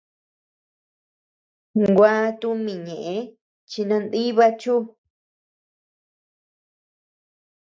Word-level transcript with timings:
Gua 1.95 2.13
tumi 2.39 2.73
ñeʼe 2.85 3.15
chi 3.69 3.81
nandiba 3.89 4.45
chu. 4.61 4.75